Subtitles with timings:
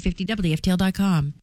[0.00, 1.34] 50WFTL.com.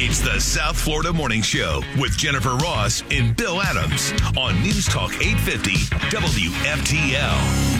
[0.00, 5.12] It's the South Florida Morning Show with Jennifer Ross and Bill Adams on News Talk
[5.14, 5.72] 850
[6.14, 7.78] WFTL.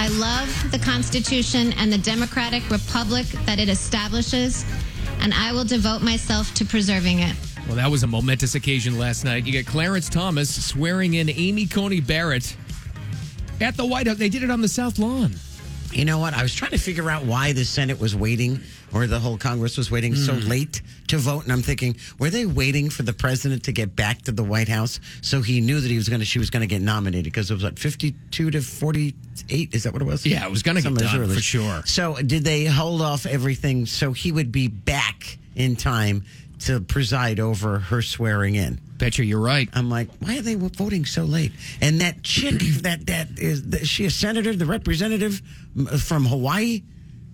[0.00, 4.64] I love the Constitution and the democratic republic that it establishes,
[5.20, 7.36] and I will devote myself to preserving it.
[7.68, 9.46] Well, that was a momentous occasion last night.
[9.46, 12.56] You get Clarence Thomas swearing in Amy Coney Barrett
[13.60, 14.16] at the White House.
[14.16, 15.34] They did it on the South Lawn.
[15.92, 16.34] You know what?
[16.34, 18.60] I was trying to figure out why the Senate was waiting
[18.92, 20.48] or the whole Congress was waiting so Hmm.
[20.48, 21.42] late to vote.
[21.44, 24.68] And I'm thinking, were they waiting for the president to get back to the White
[24.68, 27.24] House so he knew that he was going to, she was going to get nominated?
[27.24, 29.74] Because it was what, 52 to 48?
[29.74, 30.24] Is that what it was?
[30.24, 31.82] Yeah, it was gonna get Some done, early- for sure.
[31.86, 36.24] So did they hold off everything so he would be back in time
[36.60, 38.80] to preside over her swearing in?
[38.98, 39.68] Betcha you're right.
[39.72, 41.52] I'm like, why are they voting so late?
[41.80, 45.40] And that chick, that that is, is she a senator, the representative
[45.98, 46.82] from Hawaii?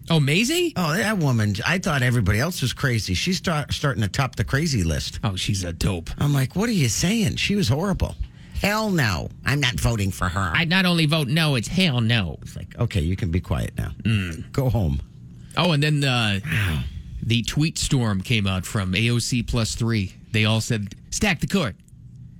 [0.08, 0.72] Oh, Mazie?
[0.76, 1.56] Oh, that woman!
[1.66, 3.14] I thought everybody else was crazy.
[3.14, 5.18] She's start, starting to top the crazy list.
[5.24, 6.10] Oh, she's a dope.
[6.18, 7.36] I'm like, what are you saying?
[7.36, 8.14] She was horrible.
[8.60, 10.52] Hell no, I'm not voting for her.
[10.54, 12.38] I not only vote no, it's hell no.
[12.42, 13.90] It's like, okay, you can be quiet now.
[14.52, 15.00] Go home.
[15.56, 16.38] Oh, and then uh,
[17.26, 20.14] the tweet storm came out from AOC plus three.
[20.32, 21.76] They all said, stack the court.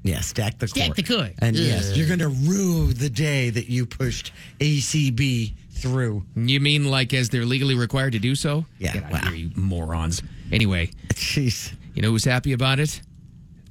[0.02, 0.96] Yeah, stack the Stack court.
[0.96, 1.32] Stack the court.
[1.40, 6.24] And yes, you're going to rue the day that you pushed ACB through.
[6.36, 8.64] You mean like as they're legally required to do so?
[8.78, 9.18] Yeah, Get out wow.
[9.24, 10.22] here, you morons.
[10.52, 11.72] Anyway, Jeez.
[11.94, 13.02] you know who's happy about it?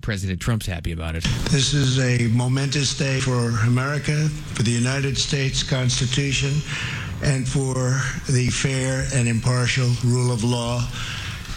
[0.02, 1.24] President Trump's happy about it.
[1.50, 6.52] This is a momentous day for America, for the United States Constitution,
[7.26, 7.74] and for
[8.32, 10.88] the fair and impartial rule of law.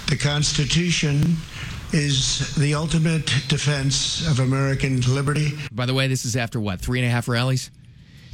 [0.08, 1.36] The Constitution
[1.92, 5.52] is the ultimate defense of American liberty.
[5.70, 7.70] By the way, this is after what, three and a half rallies?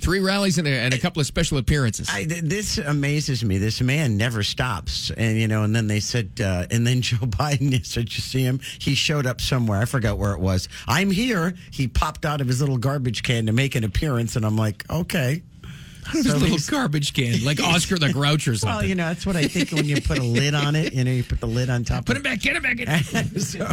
[0.00, 2.08] Three rallies and a, and a couple of special appearances.
[2.12, 3.58] I, this amazes me.
[3.58, 5.62] This man never stops, and you know.
[5.62, 7.84] And then they said, uh, and then Joe Biden.
[7.86, 8.60] said, you see him?
[8.78, 9.80] He showed up somewhere.
[9.80, 10.68] I forgot where it was.
[10.86, 11.54] I'm here.
[11.70, 14.84] He popped out of his little garbage can to make an appearance, and I'm like,
[14.90, 15.42] okay.
[16.12, 18.74] This So little garbage can, like Oscar the Grouch or something.
[18.74, 20.92] Well, you know, that's what I think when you put a lid on it.
[20.92, 22.06] You know, you put the lid on top.
[22.06, 22.80] Put it back, get it back.
[22.80, 23.40] In.
[23.40, 23.70] so,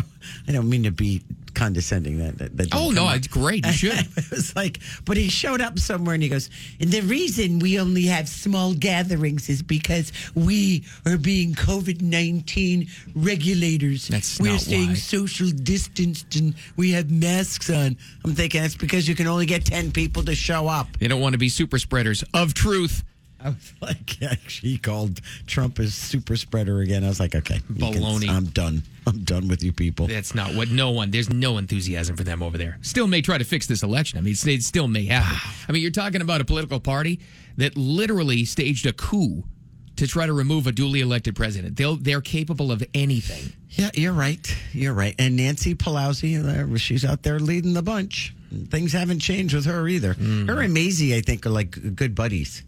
[0.47, 1.22] I don't mean to be
[1.62, 2.18] condescending.
[2.18, 3.64] That, that, that Oh, no, it's great.
[3.68, 3.94] You should.
[4.18, 6.50] it was like, but he showed up somewhere and he goes,
[6.80, 12.88] and the reason we only have small gatherings is because we are being COVID 19
[13.16, 14.08] regulators.
[14.08, 14.96] That's We're staying why.
[14.96, 17.96] social distanced and we have masks on.
[18.26, 20.88] I'm thinking that's because you can only get 10 people to show up.
[20.98, 23.04] They don't want to be super spreaders of truth.
[23.44, 27.03] I was like, actually, he called Trump a super spreader again.
[27.03, 28.29] I was like, okay, you can- Baloney.
[28.29, 28.84] I'm done.
[29.07, 30.07] I'm done with you people.
[30.07, 32.78] That's not what no one, there's no enthusiasm for them over there.
[32.81, 34.19] Still may try to fix this election.
[34.19, 35.38] I mean, it still may happen.
[35.68, 37.19] I mean, you're talking about a political party
[37.57, 39.44] that literally staged a coup
[39.96, 41.75] to try to remove a duly elected president.
[41.78, 43.53] They'll, they're capable of anything.
[43.69, 44.56] Yeah, you're right.
[44.74, 45.16] You're right.
[45.18, 46.44] And Nancy Pelosi,
[46.74, 48.35] uh, she's out there leading the bunch.
[48.69, 50.13] Things haven't changed with her either.
[50.16, 50.47] Mm.
[50.50, 52.63] Her and Mazie, I think, are like good buddies.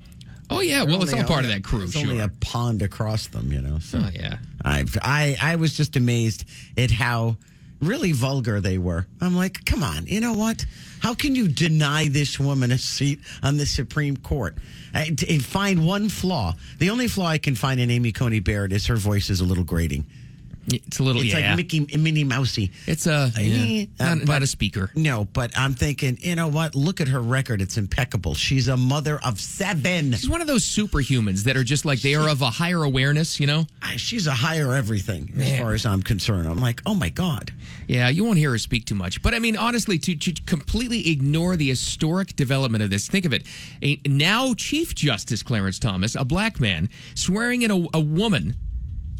[0.54, 0.84] Oh, yeah.
[0.84, 2.02] Well, it's all part of that crew, There's sure.
[2.02, 3.80] only a pond across them, you know.
[3.80, 4.38] So oh, yeah.
[4.64, 6.46] I, I, I was just amazed
[6.78, 7.38] at how
[7.82, 9.06] really vulgar they were.
[9.22, 10.66] I'm like, come on, you know what?
[11.02, 14.56] How can you deny this woman a seat on the Supreme Court?
[14.94, 16.56] I, t- find one flaw.
[16.80, 19.44] The only flaw I can find in Amy Coney Barrett is her voice is a
[19.46, 20.06] little grating.
[20.68, 21.50] It's a little, It's yeah.
[21.50, 22.72] like Mickey, Minnie Mousey.
[22.88, 24.92] it's a, yeah, Uh, not, but- not a speaker.
[24.96, 26.74] No, but I'm thinking, you know what?
[26.74, 27.62] Look at her record.
[27.62, 28.34] It's impeccable.
[28.34, 30.14] She's a mother of seven.
[30.14, 33.40] She's one of those superhumans that are just like they are of a higher awareness,
[33.42, 33.66] you know?
[33.98, 35.62] She's a higher everything as Man.
[35.62, 36.48] far as I'm concerned.
[36.48, 37.52] I'm like, oh my God.
[37.88, 39.22] Yeah, you won't hear her speak too much.
[39.22, 43.34] But I mean, honestly, to, to completely ignore the historic development of this, think of
[43.34, 43.44] it.
[43.82, 48.56] A now Chief Justice Clarence Thomas, a black man, swearing in a, a woman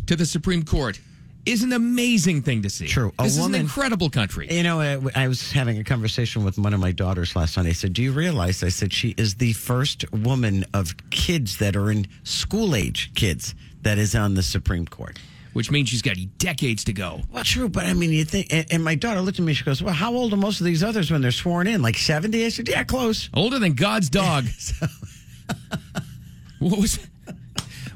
[0.08, 1.00] to the Supreme Court
[1.46, 2.88] is an amazing thing to see.
[2.88, 3.12] True.
[3.20, 4.48] A This is an incredible country.
[4.50, 7.66] You know, I, I was having a conversation with one of my daughters last night.
[7.66, 8.64] I said, Do you realize?
[8.64, 13.56] I said, she is the first woman of kids that are in school age kids
[13.82, 15.20] that is on the Supreme Court.
[15.52, 17.22] which means she's got decades to go.
[17.32, 19.64] Well, true, but I mean, you think, and, and my daughter looked at me, she
[19.64, 21.82] goes, Well, how old are most of these others when they're sworn in?
[21.82, 22.46] Like 70?
[22.46, 23.30] I said, Yeah, close.
[23.34, 24.46] Older than God's dog.
[26.60, 27.00] what was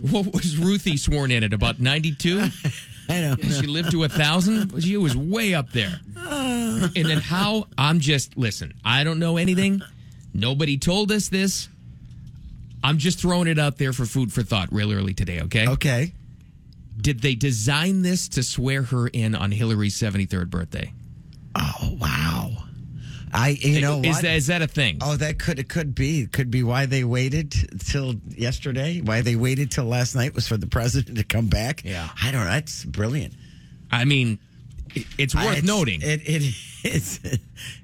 [0.01, 2.49] what was Ruthie sworn in at about 92?
[3.09, 3.35] I know.
[3.37, 4.83] She lived to a thousand.
[4.83, 5.99] She was way up there.
[6.15, 7.67] And then how?
[7.77, 8.73] I'm just listen.
[8.83, 9.81] I don't know anything.
[10.33, 11.69] Nobody told us this.
[12.83, 15.41] I'm just throwing it out there for food for thought real early today.
[15.41, 15.67] Okay.
[15.67, 16.13] Okay.
[16.99, 20.93] Did they design this to swear her in on Hillary's 73rd birthday?
[21.55, 22.26] Oh, wow.
[23.37, 24.21] I, you know is what?
[24.23, 24.97] that is that a thing?
[25.01, 26.21] Oh, that could it could be.
[26.21, 27.53] It could be why they waited
[27.85, 28.99] till yesterday.
[29.01, 31.83] Why they waited till last night was for the president to come back.
[31.85, 32.09] Yeah.
[32.21, 32.49] I don't know.
[32.51, 33.33] That's brilliant.
[33.91, 34.39] I mean,
[35.17, 36.01] it's worth It's- noting.
[36.01, 37.19] It, it is.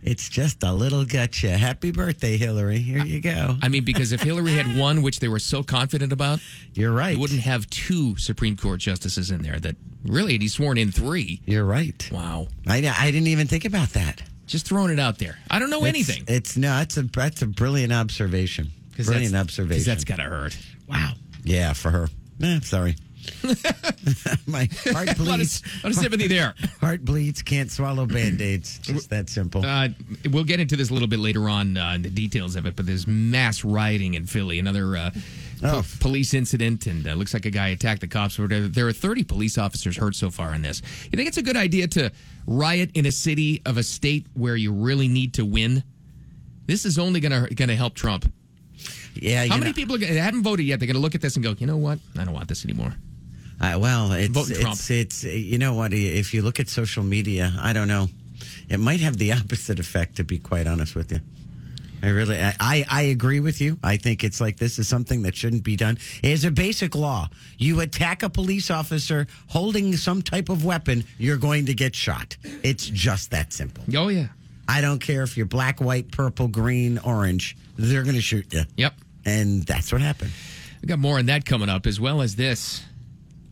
[0.04, 1.58] It's just a little gotcha.
[1.58, 2.78] Happy birthday, Hillary.
[2.80, 3.56] Here you go.
[3.62, 6.40] I mean, because if Hillary had won, which they were so confident about,
[6.74, 7.14] You're right.
[7.16, 9.60] you wouldn't have two Supreme Court justices in there.
[9.60, 11.42] That really, he's sworn in three.
[11.46, 12.08] You're right.
[12.12, 14.22] Wow, I, I didn't even think about that.
[14.48, 15.38] Just throwing it out there.
[15.50, 16.24] I don't know It's- anything.
[16.28, 16.80] It's no.
[16.82, 18.72] It's a that's a brilliant observation.
[18.96, 19.86] Brilliant that's, observation.
[19.86, 20.58] that's gotta hurt.
[20.88, 21.14] wow.
[21.44, 22.08] Yeah, for her.
[22.42, 22.96] Eh, sorry.
[24.48, 25.64] My heart A lot of, bleeds.
[25.84, 26.54] lot of sympathy there.
[26.82, 27.42] Heart bleeds.
[27.42, 28.80] Can't swallow band aids.
[28.80, 29.66] Just that simple.
[29.66, 29.90] Uh,
[30.30, 32.86] we'll get into this a little bit later on, uh, the details of it, but
[32.86, 34.60] there's mass rioting in Philly.
[34.60, 35.12] Another uh,
[35.64, 35.84] Oh.
[36.00, 38.38] police incident, and uh, looks like a guy attacked the cops.
[38.38, 38.68] Or whatever.
[38.68, 40.82] There are 30 police officers hurt so far in this.
[41.06, 42.12] You think it's a good idea to
[42.46, 45.84] riot in a city of a state where you really need to win?
[46.66, 48.32] This is only going to going to help Trump.
[49.16, 49.46] yeah.
[49.46, 50.80] How many know, people are gonna, haven't voted yet?
[50.80, 52.00] They're going to look at this and go, you know what?
[52.18, 52.94] I don't want this anymore.
[53.62, 55.94] Uh, well, it's, it's it's you know what?
[55.94, 58.08] If you look at social media, I don't know.
[58.68, 60.18] It might have the opposite effect.
[60.18, 61.20] To be quite honest with you,
[62.04, 63.80] I really I, I agree with you.
[63.82, 65.98] I think it's like this is something that shouldn't be done.
[66.22, 67.30] It's a basic law.
[67.58, 72.36] You attack a police officer holding some type of weapon, you're going to get shot.
[72.62, 73.86] It's just that simple.
[73.96, 74.28] Oh, yeah.
[74.68, 77.56] I don't care if you're black, white, purple, green, orange.
[77.78, 78.64] They're going to shoot you.
[78.76, 78.96] Yep.
[79.26, 80.32] And that's what happened.
[80.82, 82.84] We got more on that coming up, as well as this.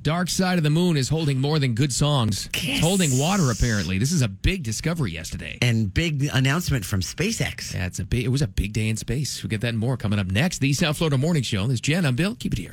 [0.03, 2.49] Dark Side of the Moon is holding more than good songs.
[2.55, 3.99] It's holding water, apparently.
[3.99, 5.59] This is a big discovery yesterday.
[5.61, 7.75] And big announcement from SpaceX.
[7.75, 8.25] Yeah, it's a big.
[8.25, 9.43] It was a big day in space.
[9.43, 10.57] We get that and more coming up next.
[10.57, 11.67] The South Florida Morning Show.
[11.67, 12.07] This is Jen.
[12.07, 12.33] I'm Bill.
[12.33, 12.71] Keep it here.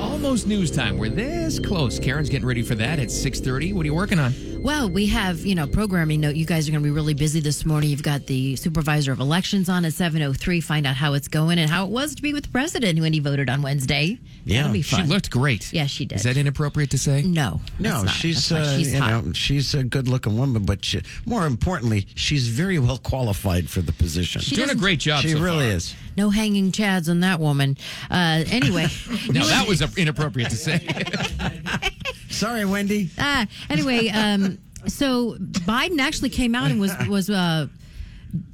[0.00, 0.96] Almost news time.
[0.96, 1.98] We're this close.
[1.98, 2.98] Karen's getting ready for that.
[2.98, 3.74] It's 6:30.
[3.74, 4.32] What are you working on?
[4.62, 6.36] Well, we have, you know, programming note.
[6.36, 7.88] You guys are going to be really busy this morning.
[7.88, 10.62] You've got the supervisor of elections on at 7.03.
[10.62, 13.14] Find out how it's going and how it was to be with the president when
[13.14, 14.18] he voted on Wednesday.
[14.44, 15.72] Yeah, That'll be She looked great.
[15.72, 16.16] Yeah, she did.
[16.16, 17.22] Is that inappropriate to say?
[17.22, 17.60] no.
[17.78, 19.24] No, she's uh, she's you hot.
[19.24, 23.92] know she's a good-looking woman, but she, more importantly, she's very well qualified for the
[23.92, 24.42] position.
[24.42, 25.22] She Doing a great job.
[25.22, 25.76] She so really far.
[25.76, 25.94] is.
[26.18, 27.78] No hanging chads on that woman.
[28.10, 28.86] Uh, anyway.
[29.30, 30.86] No, that was uh, inappropriate to say.
[32.30, 33.10] Sorry, Wendy.
[33.18, 34.49] Ah, anyway, um,
[34.86, 37.66] so Biden actually came out and was was uh,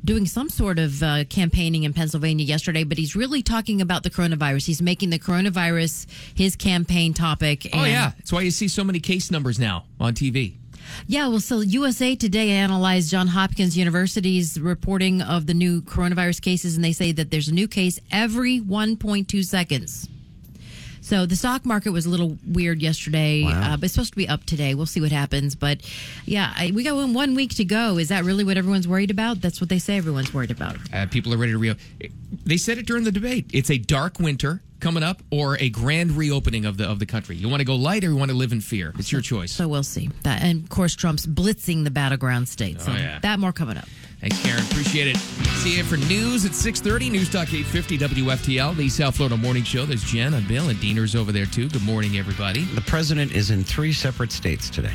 [0.04, 4.10] doing some sort of uh, campaigning in Pennsylvania yesterday, but he's really talking about the
[4.10, 4.66] coronavirus.
[4.66, 7.68] He's making the coronavirus his campaign topic.
[7.72, 10.54] oh yeah, that's why you see so many case numbers now on TV.
[11.06, 11.28] yeah.
[11.28, 16.84] Well, so USA Today analyzed John Hopkins University's reporting of the new coronavirus cases, and
[16.84, 20.08] they say that there's a new case every 1.2 seconds.
[21.06, 24.28] So the stock market was a little weird yesterday, uh, but it's supposed to be
[24.28, 24.74] up today.
[24.74, 25.54] We'll see what happens.
[25.54, 25.88] But
[26.24, 27.96] yeah, I, we got one, one week to go.
[27.96, 29.40] Is that really what everyone's worried about?
[29.40, 30.78] That's what they say everyone's worried about.
[30.92, 31.76] Uh, people are ready to re.
[32.44, 33.46] They said it during the debate.
[33.52, 37.36] It's a dark winter coming up, or a grand reopening of the of the country.
[37.36, 38.92] You want to go light, or you want to live in fear.
[38.98, 39.52] It's your choice.
[39.52, 40.10] So we'll see.
[40.22, 42.84] That, and of course, Trump's blitzing the battleground states.
[42.84, 43.18] So Oh, yeah.
[43.20, 43.86] that more coming up.
[44.20, 44.62] Thanks, Karen.
[44.70, 45.16] Appreciate it.
[45.16, 49.84] See you for news at 6.30, News Talk 850 WFTL, the South Florida Morning Show.
[49.84, 51.68] There's Jen and Bill, and Diener's over there, too.
[51.68, 52.62] Good morning, everybody.
[52.64, 54.94] The president is in three separate states today.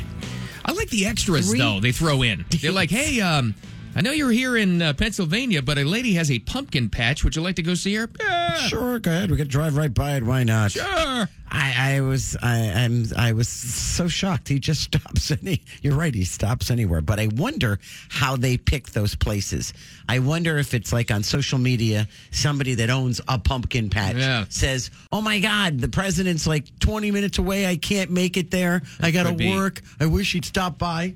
[0.64, 2.44] I like the extras, Three- though, they throw in.
[2.60, 3.54] They're like, hey, um,
[3.94, 7.24] I know you're here in uh, Pennsylvania, but a lady has a pumpkin patch.
[7.24, 8.08] Would you like to go see her?
[8.20, 9.30] Yeah, Sure, go ahead.
[9.30, 10.22] We could drive right by it.
[10.22, 10.72] Why not?
[10.72, 11.28] sure.
[11.54, 14.48] I, I was I, I'm I was so shocked.
[14.48, 15.62] He just stops any.
[15.82, 16.14] You're right.
[16.14, 17.02] He stops anywhere.
[17.02, 19.74] But I wonder how they pick those places.
[20.08, 24.46] I wonder if it's like on social media, somebody that owns a pumpkin patch Yeah.
[24.48, 27.66] says, "Oh my God, the president's like 20 minutes away.
[27.66, 28.80] I can't make it there.
[29.00, 29.82] I got to work.
[30.00, 31.14] I wish he'd stop by."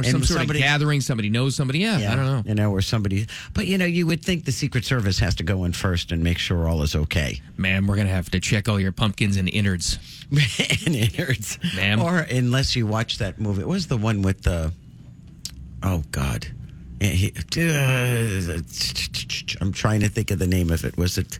[0.00, 1.00] Or some sort somebody- of gathering.
[1.00, 1.80] Somebody knows somebody.
[1.80, 2.42] Yeah, I don't know.
[2.46, 3.26] You know, or somebody.
[3.54, 6.22] But you know, you would think the Secret Service has to go in first and
[6.22, 7.40] make sure all is okay.
[7.56, 9.98] Man, we're to have to check all your pumpkins and innards.
[10.86, 11.58] and innards.
[11.76, 12.00] Ma'am.
[12.00, 13.62] Or unless you watch that movie.
[13.62, 14.72] it was the one with the?
[15.82, 16.46] Oh God.
[17.00, 18.58] Yeah,
[19.60, 20.96] I'm trying to think of the name of it.
[20.96, 21.38] Was it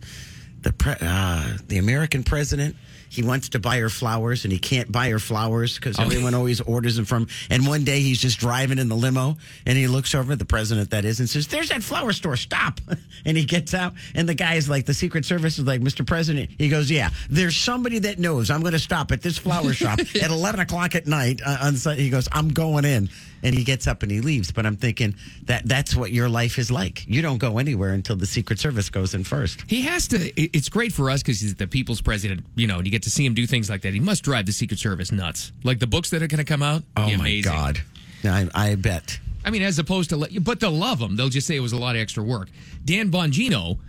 [0.61, 2.75] the pre, uh, the American president?
[3.09, 6.61] He wants to buy her flowers and he can't buy her flowers because everyone always
[6.61, 7.27] orders them from.
[7.49, 10.45] And one day he's just driving in the limo and he looks over at the
[10.45, 12.37] president that is and says, "There's that flower store.
[12.37, 12.79] Stop!"
[13.25, 16.07] And he gets out and the guy is like, the Secret Service is like, "Mr.
[16.07, 19.73] President," he goes, "Yeah, there's somebody that knows I'm going to stop at this flower
[19.81, 23.09] shop at 11 o'clock at night uh, on Sunday." He goes, "I'm going in."
[23.43, 24.51] And he gets up and he leaves.
[24.51, 27.05] But I'm thinking that that's what your life is like.
[27.07, 29.63] You don't go anywhere until the Secret Service goes in first.
[29.67, 30.17] He has to.
[30.41, 33.09] It's great for us because he's the people's president, you know, and you get to
[33.09, 33.93] see him do things like that.
[33.93, 35.51] He must drive the Secret Service nuts.
[35.63, 36.83] Like the books that are going to come out.
[36.97, 37.39] Oh my.
[37.41, 37.79] God!
[38.25, 39.19] I, I bet.
[39.45, 41.15] I mean, as opposed to, let- but they'll love him.
[41.15, 42.49] They'll just say it was a lot of extra work.
[42.83, 43.79] Dan Bongino,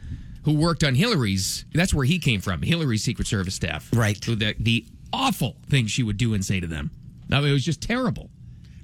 [0.44, 3.90] who worked on Hillary's, that's where he came from, Hillary's Secret Service staff.
[3.92, 4.22] Right.
[4.24, 6.92] So the, the awful things she would do and say to them.
[7.32, 8.29] I mean, it was just terrible.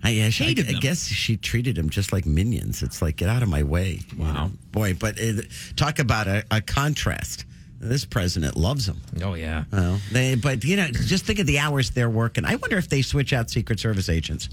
[0.07, 2.83] I, I, I, I guess she treated him just like minions.
[2.83, 4.01] It's like, get out of my way.
[4.17, 4.33] you Wow.
[4.33, 4.51] know?
[4.73, 5.47] Boy, but it,
[5.77, 7.45] talk about a, a contrast.
[7.79, 9.01] This president loves him.
[9.23, 9.65] Oh, yeah.
[9.73, 12.45] Well, they, but you know, just think of the hours they're working.
[12.45, 14.49] I wonder if they switch out Secret Service agents,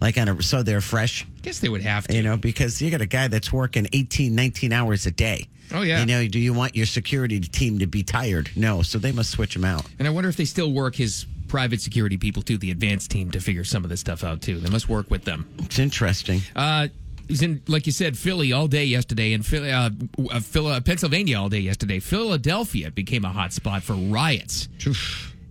[0.00, 1.24] like on a, so they're fresh.
[1.42, 2.16] guess they would have to.
[2.16, 5.46] You know, because you got a guy that's working 18, 19 hours a day.
[5.72, 6.00] Oh, yeah.
[6.00, 8.50] You know, do you want your security team to be tired?
[8.56, 9.86] No, so they must switch them out.
[9.98, 13.30] And I wonder if they still work his private security people too, the advanced team,
[13.30, 14.58] to figure some of this stuff out too.
[14.58, 15.46] They must work with them.
[15.60, 16.40] It's interesting.
[16.56, 16.88] Uh,
[17.28, 19.90] he's in, like you said, Philly all day yesterday, and Philly, uh,
[20.32, 22.00] uh, Phil- Pennsylvania all day yesterday.
[22.00, 24.68] Philadelphia became a hot spot for riots.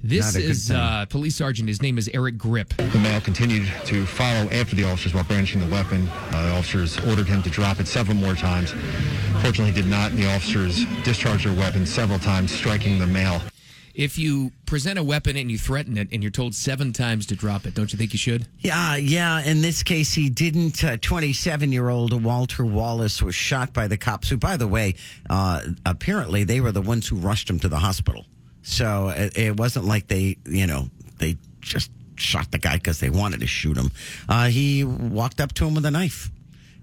[0.03, 1.69] This Not a good is uh, police sergeant.
[1.69, 2.75] His name is Eric Gripp.
[2.91, 6.09] The male continued to follow after the officers while brandishing the weapon.
[6.09, 8.73] Uh, the officers ordered him to drop it several more times.
[9.41, 13.41] Fortunately, he did not, and the officers discharged their weapon several times, striking the male.
[13.93, 17.35] If you present a weapon and you threaten it, and you're told seven times to
[17.35, 18.47] drop it, don't you think you should?
[18.59, 19.43] Yeah, yeah.
[19.43, 20.83] In this case, he didn't.
[21.01, 24.95] 27 year old Walter Wallace was shot by the cops, who, by the way,
[25.29, 28.25] uh, apparently they were the ones who rushed him to the hospital.
[28.63, 33.09] So it, it wasn't like they, you know, they just shot the guy because they
[33.09, 33.91] wanted to shoot him.
[34.27, 36.31] Uh, he walked up to him with a knife.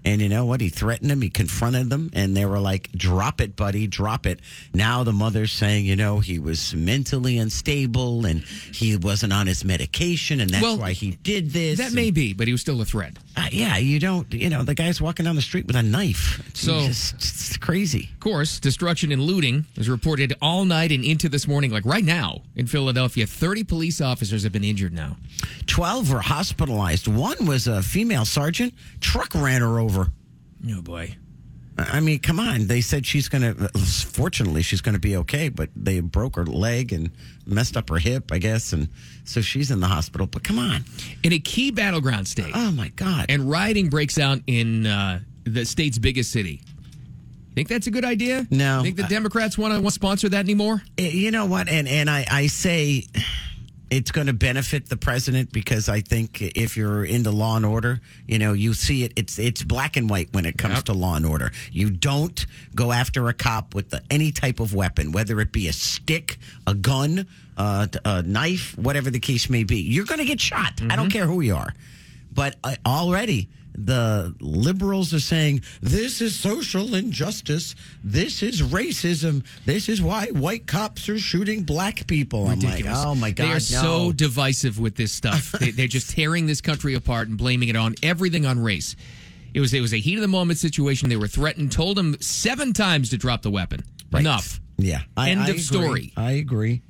[0.05, 0.61] And you know what?
[0.61, 1.21] He threatened them.
[1.21, 4.41] He confronted them, and they were like, "Drop it, buddy, drop it."
[4.73, 8.41] Now the mother's saying, you know, he was mentally unstable and
[8.73, 11.79] he wasn't on his medication, and that's Well, why he did this.
[11.79, 13.15] That may be, but he was still a threat.
[13.37, 14.33] Uh, yeah, you don't.
[14.35, 16.43] You know, the guy's walking down the street with a knife.
[16.49, 18.09] It's So- just, it's crazy.
[18.13, 22.05] Of course, destruction and looting is reported all night and into this morning, like right
[22.05, 23.27] now in Philadelphia.
[23.27, 25.17] 30 police officers have been injured now.
[25.67, 27.07] Twelve were hospitalized.
[27.09, 28.75] One was a female sergeant.
[29.01, 30.09] Truck ran her over.
[30.69, 31.17] Oh, boy.
[31.79, 32.67] I mean, come on.
[32.67, 36.45] They said she's going to, fortunately, she's going to be okay, but they broke her
[36.45, 37.11] leg and
[37.47, 38.73] messed up her hip, I guess.
[38.75, 38.89] And
[39.25, 40.27] so she's in the hospital.
[40.27, 40.85] But come on.
[41.23, 43.27] In a key battleground state, Oh, my God.
[43.31, 46.61] and rioting breaks out in uh, the state's biggest city.
[47.55, 48.47] Think that's a good idea?
[48.51, 48.83] No.
[48.83, 50.83] Think the Democrats want to sponsor that anymore?
[50.97, 51.69] You know what?
[51.69, 53.07] And and I, I say
[53.91, 58.01] it's going to benefit the president because I think if you're into law and order,
[58.27, 59.13] you know, you see it.
[59.17, 60.85] It's it's black and white when it comes Yep.
[60.85, 61.51] to law and order.
[61.73, 65.67] You don't go after a cop with the, any type of weapon, whether it be
[65.69, 69.81] a stick, a gun, uh, a knife, whatever the case may be.
[69.81, 70.81] You're going to get shot.
[70.89, 71.75] I don't care who you are.
[72.33, 77.75] But uh, already the liberals are saying this is social injustice.
[78.05, 79.45] This is racism.
[79.65, 82.47] This is why white cops are shooting black people.
[82.49, 82.99] I'm like, Ridiculous.
[83.05, 83.59] oh my god, They are no.
[83.59, 85.53] so divisive with this stuff.
[85.61, 88.97] they, they're just tearing this country apart and blaming it on everything on race.
[89.55, 91.09] It was it was a heat of the moment situation.
[91.09, 93.83] They were threatened, told him seven times to drop the weapon.
[94.13, 94.21] Right.
[94.21, 94.61] Enough.
[94.79, 95.59] Yeah, End of agree.
[95.61, 96.13] story.
[96.17, 96.83] I agree.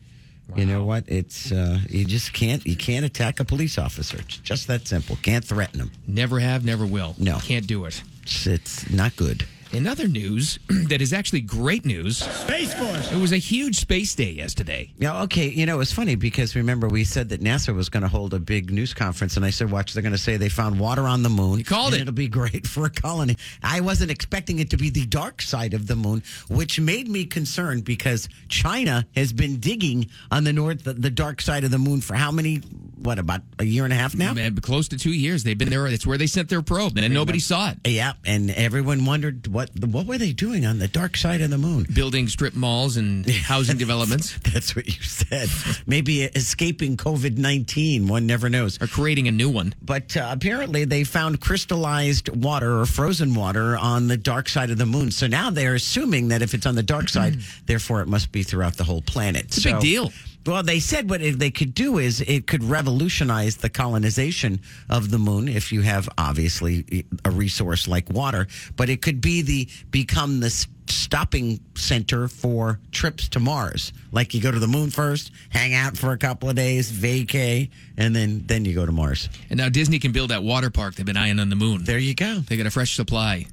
[0.56, 1.04] You know what?
[1.06, 4.18] It's uh, you just can't you can't attack a police officer.
[4.18, 5.16] It's just that simple.
[5.22, 5.90] Can't threaten them.
[6.06, 7.14] Never have, never will.
[7.18, 7.38] No.
[7.38, 8.02] Can't do it.
[8.22, 9.46] It's, it's not good.
[9.72, 10.58] In other news
[10.88, 13.12] that is actually great news, Space Force.
[13.12, 14.92] it was a huge space day yesterday.
[14.98, 15.48] Yeah, okay.
[15.48, 18.40] You know, it's funny because remember we said that NASA was going to hold a
[18.40, 21.22] big news conference, and I said, "Watch, they're going to say they found water on
[21.22, 21.58] the moon.
[21.58, 22.02] You called and it.
[22.02, 25.72] It'll be great for a colony." I wasn't expecting it to be the dark side
[25.72, 30.82] of the moon, which made me concerned because China has been digging on the north,
[30.82, 32.56] the, the dark side of the moon for how many?
[32.56, 34.34] What about a year and a half now?
[34.34, 35.44] Man, close to two years.
[35.44, 35.86] They've been there.
[35.86, 37.78] It's where they sent their probe, and nobody saw it.
[37.86, 41.58] Yeah, and everyone wondered what what were they doing on the dark side of the
[41.58, 41.86] moon.
[41.92, 45.48] Building strip malls and housing developments, That's what you said.
[45.86, 48.08] Maybe escaping COVID nineteen.
[48.08, 48.80] One never knows.
[48.80, 49.74] or creating a new one.
[49.82, 54.78] But uh, apparently, they found crystallized water or frozen water on the dark side of
[54.78, 55.10] the moon.
[55.10, 57.36] So now they're assuming that if it's on the dark side,
[57.66, 59.44] therefore it must be throughout the whole planet.
[59.46, 60.12] It's a big deal.
[60.46, 65.18] Well, they said what they could do is it could revolutionize the colonization of the
[65.18, 70.40] moon if you have obviously a resource like water, but it could be the become
[70.40, 73.92] the stopping center for trips to Mars.
[74.12, 77.70] Like you go to the moon first, hang out for a couple of days, vacay,
[77.98, 79.28] and then then you go to Mars.
[79.50, 81.84] And now Disney can build that water park they've been eyeing on the moon.
[81.84, 82.36] There you go.
[82.40, 83.46] They got a fresh supply.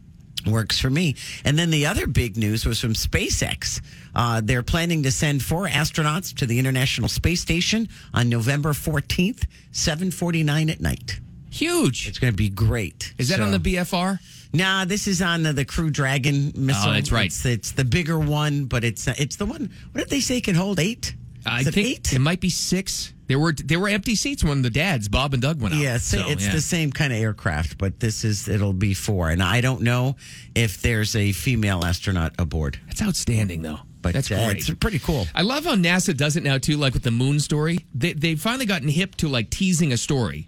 [0.46, 1.16] Works for me.
[1.44, 3.82] And then the other big news was from SpaceX.
[4.16, 9.46] Uh, they're planning to send four astronauts to the International Space Station on November 14th,
[9.74, 11.20] 7:49 at night.
[11.50, 12.08] Huge.
[12.08, 13.14] It's going to be great.
[13.18, 14.20] Is that So- on the BFR?
[14.54, 16.92] Nah, this is on the, the Crew Dragon missile.
[16.92, 17.26] Oh, that's right.
[17.26, 19.70] It's, it's the bigger one, but it's it's the one.
[19.92, 21.14] What did they say can hold eight?
[21.48, 22.14] I it think eight?
[22.14, 23.14] it might be six.
[23.28, 25.82] There were there were empty seats when the dads Bob and Doug went out.
[25.82, 26.54] Yeah, so it's yeah.
[26.54, 30.16] the same kind of aircraft, but this is it'll be four, and I don't know
[30.56, 33.80] if there's a female astronaut aboard, That's outstanding, though.
[34.02, 34.58] but That's uh, great.
[34.58, 35.28] it's pretty cool.
[35.36, 37.86] I love how NASA does it now too, like with the moon story.
[37.94, 40.48] They they've finally gotten hip to like teasing a story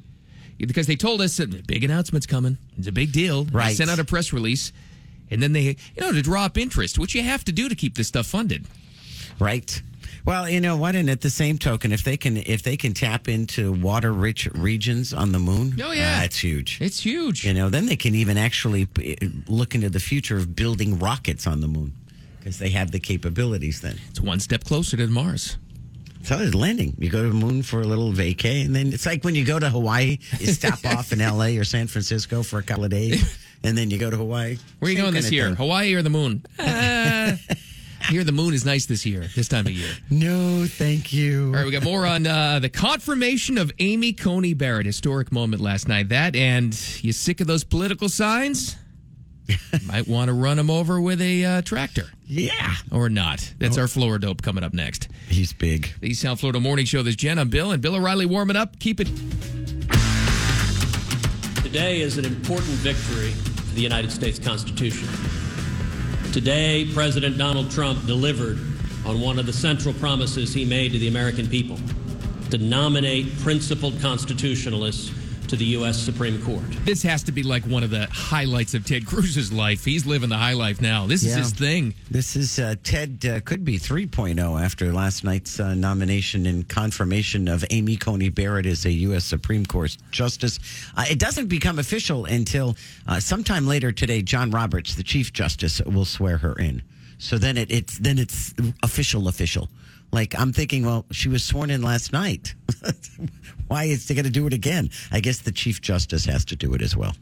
[0.57, 2.57] because they told us that big announcement's coming.
[2.77, 3.45] It's a big deal.
[3.45, 3.69] Right.
[3.69, 4.71] They sent out a press release,
[5.29, 5.61] and then they
[5.95, 8.25] you know to draw up interest, which you have to do to keep this stuff
[8.27, 8.65] funded.
[9.37, 9.81] Right.
[10.25, 10.95] Well, you know what?
[10.95, 14.47] And at the same token, if they can if they can tap into water rich
[14.53, 16.19] regions on the moon, Oh, yeah.
[16.21, 16.77] that's huge.
[16.81, 17.45] It's huge.
[17.45, 18.87] You know, then they can even actually
[19.47, 21.93] look into the future of building rockets on the moon
[22.39, 23.81] because they have the capabilities.
[23.81, 25.57] Then It's one step closer to Mars.
[26.23, 26.95] so it's landing.
[26.99, 29.45] You go to the moon for a little vacay, and then it's like when you
[29.45, 31.57] go to Hawaii, you stop off in L.A.
[31.57, 34.57] or San Francisco for a couple of days, and then you go to Hawaii.
[34.79, 35.47] Where are you Same going this year?
[35.47, 35.55] thing.
[35.55, 36.43] Hawaii or the moon?
[36.59, 37.37] Uh,
[38.01, 39.89] I hear the moon is nice this year, this time of year.
[40.09, 41.47] No, thank you.
[41.47, 44.85] All right, we got more on uh, the confirmation of Amy Coney Barrett.
[44.85, 46.09] Historic moment last night.
[46.09, 48.75] That and you sick of those political signs?
[49.87, 53.51] Might want to run them over with a uh, tractor Yeah, or not.
[53.57, 55.09] That's our Florida dope coming up next.
[55.27, 55.89] he's big.
[56.01, 57.01] The South Florida Morning Show.
[57.03, 57.39] This Jen.
[57.39, 58.79] I'm Bill, and Bill O'Reilly warm it up.
[58.79, 59.07] Keep it.
[61.63, 65.07] Today is an important victory for the United States Constitution.
[66.33, 68.59] Today, President Donald Trump delivered
[69.03, 71.79] on one of the central promises he made to the American people
[72.51, 75.11] to nominate principled constitutionalists
[75.49, 75.97] to the U.S.
[75.97, 76.63] Supreme Court.
[76.85, 79.83] This has to be like one of the highlights of Ted Cruz's life.
[79.83, 81.07] He's living the high life now.
[81.07, 81.95] This is his thing.
[82.09, 87.47] This is uh, Ted uh, could be 3.0 after last night's uh, nomination and confirmation
[87.47, 89.25] of Amy Coney Barrett as a U.S.
[89.25, 90.59] Supreme Court justice.
[90.95, 92.77] Uh, it doesn't become official until
[93.07, 94.21] uh, sometime later today.
[94.21, 96.83] John Roberts, the Chief Justice, will swear her in.
[97.17, 98.53] So then it, it's then it's
[98.83, 99.67] official, official.
[100.11, 102.55] Like I'm thinking, well, she was sworn in last night.
[103.67, 104.89] Why is they going to do it again?
[105.11, 107.13] I guess the Chief Justice has to do it as well.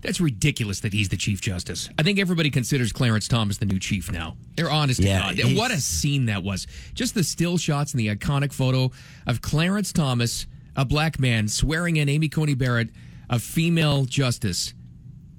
[0.00, 1.88] That's ridiculous that he's the Chief Justice.
[1.98, 4.36] I think everybody considers Clarence Thomas the new chief now.
[4.56, 5.56] They're honest Yeah, to God.
[5.56, 6.66] What a scene that was.
[6.94, 8.90] Just the still shots and the iconic photo
[9.28, 12.88] of Clarence Thomas, a black man, swearing in Amy Coney Barrett,
[13.30, 14.74] a female justice,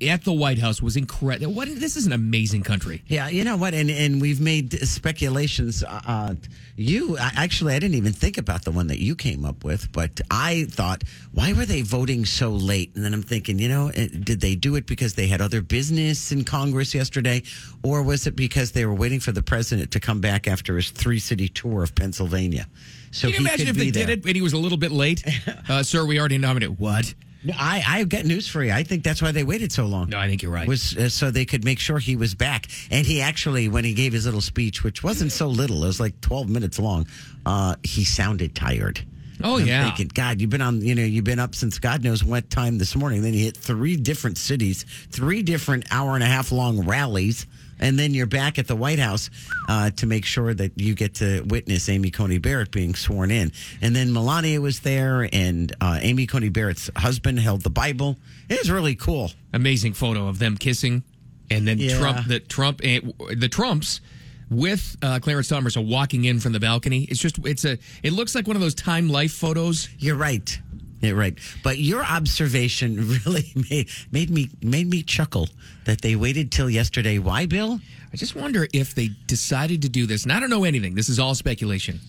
[0.10, 1.54] at the White House was incredible.
[1.54, 3.04] What this is an amazing country.
[3.08, 5.84] Yeah, you know what, and and we've made speculations.
[5.84, 6.36] Uh, uh,
[6.76, 10.22] you actually, I didn't even think about the one that you came up with, but
[10.32, 12.96] I thought, why were they voting so late?
[12.96, 15.62] And then I'm thinking, you know, eh, did they do it because they had other
[15.62, 17.44] business in Congress yesterday,
[17.84, 20.90] or was it because they were waiting for the president to come back after his
[20.90, 22.68] three city tour of Pennsylvania?
[23.12, 24.18] So Can you imagine if they be did there.
[24.18, 25.24] it and he was a little bit late?
[25.70, 26.78] Uh, sir, we already nominated.
[26.78, 27.14] What?
[27.44, 28.72] No, I I've got news for you.
[28.72, 30.10] I think that's why they waited so long.
[30.10, 30.68] No, I think you're right.
[30.68, 32.68] Was uh, so they could make sure he was back.
[32.90, 36.00] And he actually, when he gave his little speech, which wasn't so little, it was
[36.00, 37.08] like 12 minutes long.
[37.46, 39.06] Uh, he sounded tired.
[39.44, 39.84] Oh, I'm yeah.
[39.84, 42.78] thinking, God, you've been on, you know, you've been up since God knows what time
[42.78, 43.22] this morning.
[43.22, 47.46] Then you hit three different cities, three different hour and a half long rallies,
[47.80, 49.30] and then you're back at the White House
[49.70, 53.52] uh, to make sure that you get to witness Amy Coney Barrett being sworn in.
[53.82, 58.18] And then Melania was there, and uh, Amy Coney Barrett's husband held the Bible.
[58.50, 59.32] It was really cool.
[59.54, 61.04] amazing photo of them kissing,
[61.52, 61.98] and then Yeah.
[62.00, 63.00] Trump, the Trump, eh,
[63.36, 64.02] the Trumps
[64.50, 67.04] with uh, Clarence Thomas are walking in from the balcony.
[67.06, 69.90] It's just, it's a, it looks like one of those time life photos.
[69.98, 70.60] You're right.
[71.04, 71.38] You're right.
[71.64, 75.50] But your observation really made, made me made me chuckle
[75.86, 77.20] that they waited till yesterday.
[77.20, 77.80] Why, Bill?
[78.14, 80.96] I just wonder if they decided to do this, and I don't know anything.
[80.96, 82.00] This is all speculation.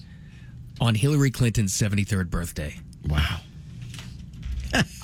[0.80, 2.74] On Hillary Clinton's 73rd birthday.
[3.08, 3.40] Wow.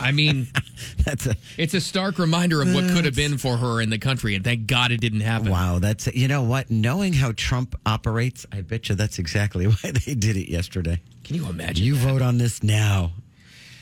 [0.00, 0.48] I mean,
[1.04, 3.98] That's a it's a stark reminder of what could have been for her in the
[3.98, 5.50] country, and thank God it didn't happen.
[5.50, 5.78] wow.
[5.78, 6.70] That's you know what?
[6.70, 11.00] Knowing how Trump operates, I bet you that's exactly why they did it yesterday.
[11.24, 11.84] Can you imagine?
[11.84, 12.06] You that?
[12.06, 13.12] vote on this now.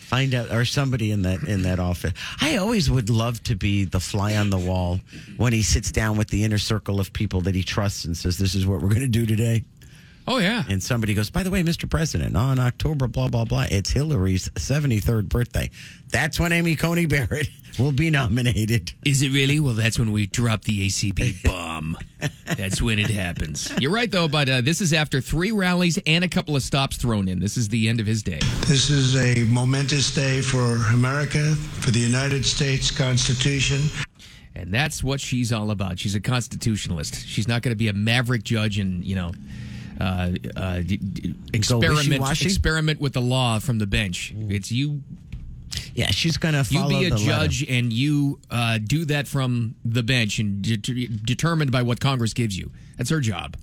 [0.09, 2.15] Find out, or somebody in that in that office.
[2.41, 5.01] I always would love to be the fly on the wall
[5.37, 8.39] when he sits down with the inner circle of people that he trusts and says,
[8.39, 9.65] "This is what we're going to do today."
[10.31, 10.63] Oh yeah.
[10.69, 11.89] and somebody goes, by the way, Mr.
[11.89, 15.71] President, on October, blah, blah, blah, it's Hillary's 73rd birthday.
[16.11, 18.93] That's when Amy Coney Barrett will be nominated.
[19.07, 19.59] Is it really?
[19.59, 21.97] Well, that's when we drop the ACB bomb.
[22.45, 23.73] that's when it happens.
[23.81, 26.99] You're right, though, but uh, this is after three rallies and a couple of stops
[26.99, 27.41] thrown in.
[27.41, 28.41] This is the end of his day.
[28.67, 33.81] This is a momentous day for America, for the United States Constitution,
[34.55, 35.99] And that's what she's all about.
[35.99, 37.27] She's a constitutionalist.
[37.27, 39.33] She's not going to be a maverick judge and, you know,
[40.01, 40.83] uh, uh,
[41.53, 44.33] experiment experiment with the law from the bench.
[44.49, 45.03] It's you
[45.95, 50.03] Yeah, she's going to you be a judge and you uh, do that from the
[50.03, 52.71] bench and de- determined by what Congress gives you.
[52.97, 53.57] That's her job.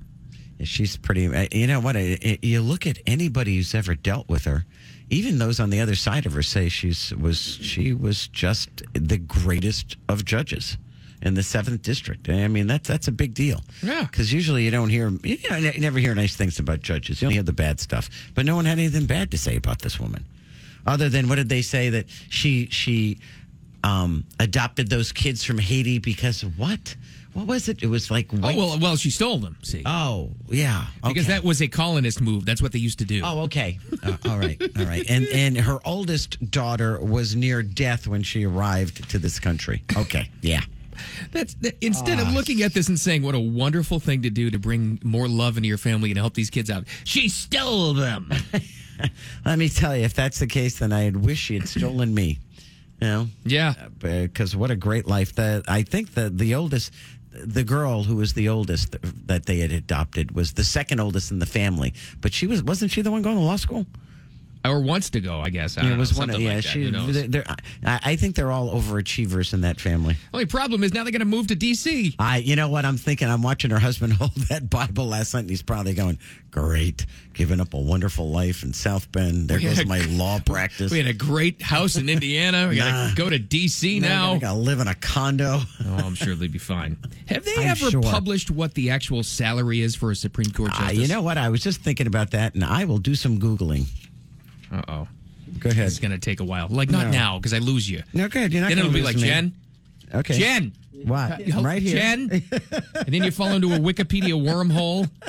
[0.59, 0.65] letter.
[0.65, 1.27] She's pretty.
[1.33, 1.95] uh, You know what?
[1.95, 4.65] uh, uh, You look at anybody who's ever dealt with her.
[5.09, 9.17] Even those on the other side of her say she's was she was just the
[9.17, 10.77] greatest of judges
[11.25, 12.29] in the seventh district.
[12.29, 13.61] I mean that's that's a big deal.
[13.83, 14.03] Yeah.
[14.03, 17.21] Because usually you don't hear you, know, you never hear nice things about judges.
[17.21, 18.09] You only hear the bad stuff.
[18.33, 20.23] But no one had anything bad to say about this woman,
[20.85, 23.17] other than what did they say that she she
[23.83, 26.95] um, adopted those kids from Haiti because of what?
[27.33, 27.83] What was it?
[27.83, 29.57] It was like Oh well, well, she stole them.
[29.61, 30.85] See, Oh, yeah.
[31.03, 32.45] because that was a colonist move.
[32.45, 33.21] That's what they used to do.
[33.25, 33.77] Oh, okay.
[34.01, 34.61] Uh, all right.
[34.79, 35.05] All right.
[35.09, 39.83] And and her oldest daughter was near death when she arrived to this country.
[39.97, 40.29] Okay.
[40.41, 40.61] Yeah.
[41.31, 42.31] That's that, instead of ah.
[42.31, 45.57] looking at this and saying what a wonderful thing to do to bring more love
[45.57, 46.85] into your family and help these kids out.
[47.03, 48.31] She stole them.
[49.45, 52.39] Let me tell you, if that's the case, then I wish she had stolen me.
[53.01, 53.73] You know, yeah.
[53.77, 53.89] Uh,
[54.23, 55.35] because what a great life.
[55.35, 56.93] That I think that the oldest,
[57.31, 58.95] the girl who was the oldest
[59.27, 61.93] that they had adopted was the second oldest in the family.
[62.21, 63.85] But she was wasn't she the one going to law school?
[64.69, 65.77] Or wants to go, I guess.
[65.77, 66.29] I Yeah, it was know, one.
[66.31, 66.69] Of, yeah, like that.
[66.69, 66.89] she.
[66.89, 70.15] They're- they're- I, think they're all overachievers in that family.
[70.33, 72.15] Only problem is now they're going to move to D.C.
[72.19, 73.27] I, you know what I'm thinking?
[73.29, 76.17] I'm watching her husband hold that Bible last night, and he's probably going,
[76.51, 79.47] "Great, giving up a wonderful life in South Bend.
[79.49, 80.91] There We goes a- my law practice.
[80.91, 82.67] We had a great house in Indiana.
[82.69, 83.99] We got to go to D.C.
[83.99, 85.59] Now I gotta live in a condo.
[85.85, 86.97] Oh, I'm sure they'd be fine.
[87.27, 88.01] Have they I'm ever sure.
[88.01, 90.99] published what the actual salary is for a Supreme Court Ah, justice?
[90.99, 91.37] you know what?
[91.37, 93.85] I was just thinking about that, and I will do some googling.
[94.75, 95.07] Uh oh.
[95.59, 95.87] Go ahead.
[95.87, 96.67] It's going to take a while.
[96.69, 97.11] Like, not No.
[97.11, 98.03] now, because I lose you.
[98.13, 98.51] No, good.
[98.51, 98.69] You're not.
[98.69, 99.21] Then gonna it'll be lose like, me.
[99.23, 99.53] Jen,
[100.13, 100.37] Okay.
[100.37, 100.73] Jen.
[101.05, 101.41] What?
[101.53, 101.97] I'm right here.
[101.97, 102.29] Jen.
[102.31, 105.09] and then you fall into a Wikipedia wormhole.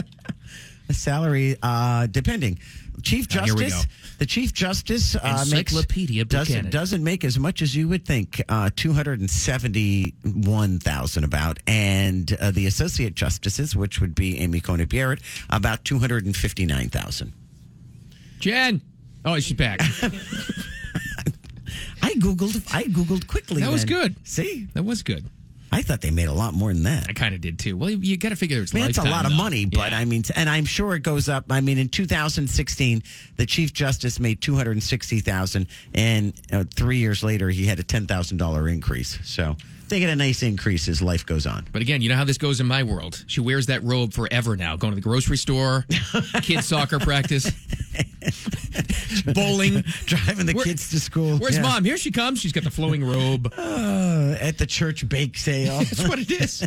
[0.88, 2.60] The salary, uh, depending.
[3.02, 3.90] Chief Ah, here we Justice, go.
[4.18, 6.70] the Chief Justice uh, makes Encyclopedia doesn't Buchanan.
[6.70, 8.40] doesn't make as much as you would think.
[8.48, 14.14] Uh, Two hundred and seventy one thousand about, and uh, the Associate Justices, which would
[14.14, 15.18] be Amy Coney Barrett,
[15.50, 17.32] about two hundred and fifty nine thousand.
[18.38, 18.80] Jen.
[19.26, 19.80] Oh, she's back.
[22.02, 22.62] I googled.
[22.72, 23.60] I googled quickly.
[23.62, 24.00] That was then.
[24.00, 24.26] good.
[24.26, 25.24] See, That was good.
[25.72, 27.06] I thought they made a lot more than that.
[27.08, 27.76] I kind of did too.
[27.76, 29.36] Well, you, you got to figure it's I mean, it's a lot of though.
[29.36, 29.98] money, but Yeah.
[29.98, 31.46] I mean, and I'm sure it goes up.
[31.50, 33.02] I mean, in 2016,
[33.36, 39.18] the Chief Justice made 260,000, and uh, three years later, he had a $10,000 increase.
[39.24, 39.56] So
[39.88, 41.66] they get a nice increase as life goes on.
[41.72, 43.24] But again, you know how this goes in my world.
[43.26, 44.76] She wears that robe forever now.
[44.76, 45.84] Going to the grocery store,
[46.42, 47.50] kids soccer practice,
[49.34, 49.82] bowling.
[50.06, 51.38] Driving the Where- kids to school.
[51.38, 51.62] Where's Yeah.
[51.62, 51.84] mom?
[51.84, 52.40] Here she comes.
[52.40, 53.52] She's got the flowing robe.
[53.56, 55.78] Uh, at the church bake sale.
[55.78, 56.66] That's what it is.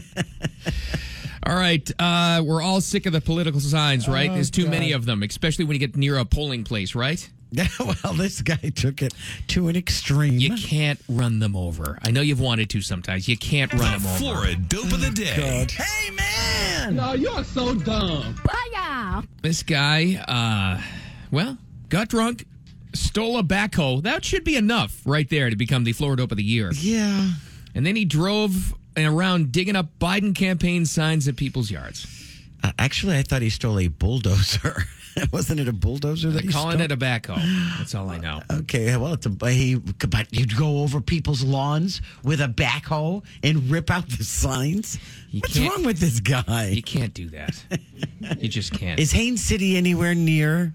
[1.45, 4.29] All right, uh, we're all sick of the political signs, right?
[4.29, 4.71] Oh, There's too God.
[4.71, 7.27] many of them, especially when you get near a polling place, right?
[7.51, 9.13] Yeah, well, this guy took it
[9.47, 10.37] to an extreme.
[10.37, 11.97] You can't run them over.
[12.03, 13.27] I know you've wanted to sometimes.
[13.27, 14.17] You can't run them over.
[14.17, 15.35] Florida dope of the day.
[15.35, 15.71] God.
[15.71, 16.95] Hey, man!
[16.95, 18.35] No, you're so dumb.
[18.35, 19.27] Booyah!
[19.41, 20.81] This guy, uh,
[21.31, 21.57] well,
[21.89, 22.45] got drunk,
[22.93, 24.03] stole a backhoe.
[24.03, 26.71] That should be enough right there to become the Florida Dope of the Year.
[26.73, 27.31] Yeah.
[27.73, 32.05] And then he drove around digging up Biden campaign signs at people's yards.
[32.63, 34.83] Uh, actually, I thought he stole a bulldozer.
[35.31, 37.37] Wasn't it a bulldozer that They're calling it a backhoe.
[37.77, 38.41] That's all I know.
[38.51, 39.75] Okay, well, it's a he.
[39.75, 44.99] But you'd go over people's lawns with a backhoe and rip out the signs.
[45.31, 46.67] You What's can't- wrong with this guy?
[46.69, 47.61] You can't do that.
[48.39, 48.99] You just can't.
[48.99, 50.73] Is Haines City anywhere near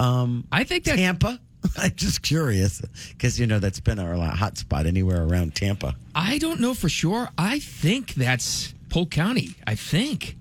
[0.00, 1.40] Um, I think that Tampa?
[1.78, 5.96] I'm just curious because you know that's been our hot spot anywhere around Tampa.
[6.14, 7.28] I don't know for sure.
[7.38, 9.54] I think that's Polk County.
[9.66, 10.36] I think.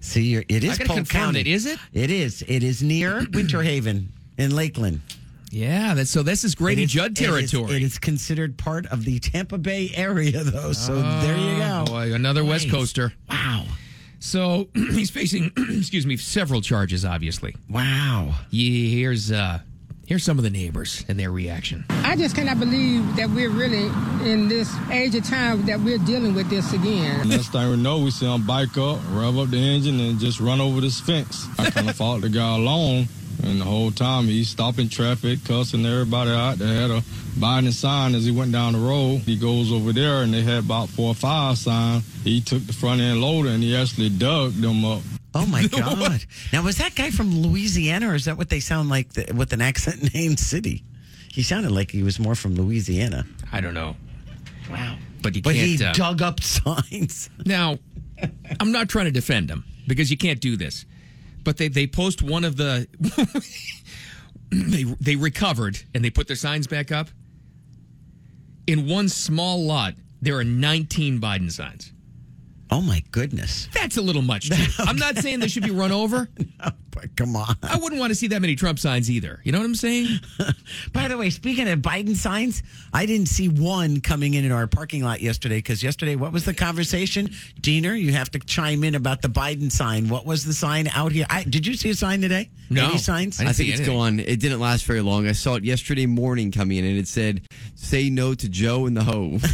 [0.00, 1.40] See, you're, it is I Polk County.
[1.40, 1.46] it.
[1.46, 1.78] Is it?
[1.92, 2.42] It is.
[2.48, 5.00] It is near Winter Haven in Lakeland.
[5.50, 5.94] Yeah.
[5.94, 6.22] That's so.
[6.22, 7.76] This is Grady It is- Judd territory.
[7.76, 10.72] It is, considered part of the Tampa Bay area, though.
[10.72, 11.84] So there you go.
[11.88, 13.12] Oh, boy, another West Coaster.
[13.28, 13.64] Wow.
[14.20, 17.04] So he's facing, excuse me, several charges.
[17.04, 17.54] Obviously.
[17.68, 18.34] Wow.
[18.50, 19.60] Yeah, here's uh,
[20.10, 21.84] here's some of the neighbors and their reaction.
[21.88, 23.86] I just cannot believe that we're really
[24.28, 27.28] in this age of time that we're dealing with this again.
[27.28, 30.40] Next thing we know, we see him bike up, rev up the engine, and just
[30.40, 31.46] run over this fence.
[31.60, 33.06] I kind of followed the guy along,
[33.44, 36.58] and the whole time he's stopping traffic, cussing everybody out.
[36.58, 37.02] They had a
[37.38, 39.18] Biden sign as he went down the road.
[39.18, 42.02] He goes over there, and they had about four or five signs.
[42.24, 45.02] He took the front end loader, and he actually dug them up.
[45.34, 46.24] Oh my God!
[46.52, 49.52] now was that guy from Louisiana, or is that what they sound like th- with
[49.52, 50.84] an accent named City?
[51.32, 53.24] He sounded like he was more from Louisiana.
[53.52, 53.94] I don't know,
[54.70, 54.96] Wow!
[55.22, 55.66] but you But can't.
[55.66, 57.30] he uh, dug up signs.
[57.46, 57.78] Now,
[58.58, 60.84] I'm not trying to defend him because you can't do this.
[61.44, 62.86] But they, they post one of the
[64.50, 67.08] they they recovered and they put their signs back up.
[68.66, 71.92] In one small lot, there are 19 Biden signs.
[72.72, 73.68] Oh my goodness!
[73.74, 74.48] That's a little much.
[74.50, 74.64] Too.
[74.84, 76.28] I'm not saying they should be run over.
[76.92, 77.54] But come on.
[77.62, 79.40] I wouldn't want to see that many Trump signs either.
[79.44, 80.08] You know what I'm saying?
[80.92, 84.66] By the way, speaking of Biden signs, I didn't see one coming in in our
[84.66, 87.30] parking lot yesterday because yesterday, what was the conversation?
[87.60, 90.08] Diener, you have to chime in about the Biden sign.
[90.08, 91.26] What was the sign out here?
[91.30, 92.50] I, did you see a sign today?
[92.70, 92.88] No.
[92.88, 93.38] Any signs?
[93.40, 93.96] I I didn't think see it's anything.
[93.96, 94.18] gone.
[94.20, 95.28] It didn't last very long.
[95.28, 97.42] I saw it yesterday morning coming in, and it said,
[97.82, 99.38] "Say no to Joe and the hoe."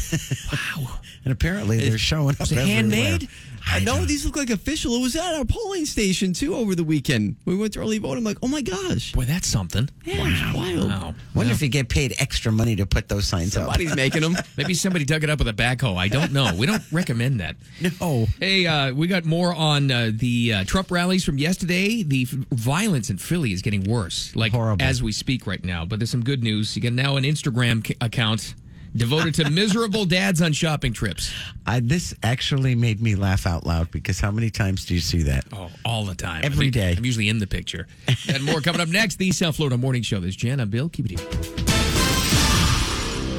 [0.53, 0.99] Wow.
[1.25, 2.77] And apparently they're showing up Was it everywhere.
[2.77, 3.29] handmade?
[3.69, 4.95] I know these look like official.
[4.95, 7.37] It was at our polling station too over the weekend.
[7.45, 8.17] We went to early vote.
[8.17, 9.89] I'm like, oh my gosh, Boy, that's something.
[10.05, 10.89] yeah, it's wild.
[10.89, 11.15] Wow.
[11.35, 14.37] Wonder if you get paid extra money to put those signs Somebody's making them.
[14.57, 15.97] Maybe somebody dug it up with a backhoe.
[15.97, 16.53] I don't know.
[16.57, 17.57] We don't recommend that.
[18.01, 18.27] No.
[18.41, 22.03] Hey, uh, we got more on uh, the uh, Trump rallies from yesterday.
[22.03, 24.83] The f- violence in Philly is getting worse, like Horrible.
[24.85, 25.85] as we speak right now.
[25.85, 26.77] But there's some good news.
[26.77, 28.55] You get now an Instagram c- account
[28.97, 31.33] devoted to miserable dads on shopping trips.
[31.67, 35.23] I, this actually made me laugh out loud because how many times do you see
[35.25, 35.45] that?
[35.53, 36.45] Oh, all the time.
[36.45, 36.95] Every day.
[36.97, 37.87] I'm usually in the picture.
[38.29, 39.17] And more coming up next.
[39.17, 40.21] The South Florida Morning Show.
[40.21, 40.61] There's Jen.
[40.61, 40.89] I'm Bill.
[40.89, 41.96] Keep it here.